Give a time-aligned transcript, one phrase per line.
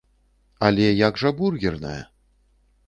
[0.69, 2.01] Але як жа бургерная?